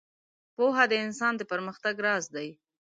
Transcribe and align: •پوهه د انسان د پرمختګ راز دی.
•پوهه 0.55 0.83
د 0.91 0.93
انسان 1.05 1.33
د 1.37 1.41
پرمختګ 1.51 1.95
راز 2.05 2.25
دی. 2.35 2.47